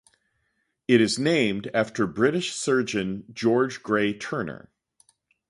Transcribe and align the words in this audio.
It 0.87 0.99
is 0.99 1.19
named 1.19 1.69
after 1.75 2.07
British 2.07 2.55
surgeon 2.55 3.23
George 3.31 3.83
Grey 3.83 4.17
Turner. 4.17 4.71